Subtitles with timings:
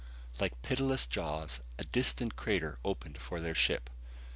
[0.41, 3.87] ]Like pitiless jaws, a distant crater opened for their ship.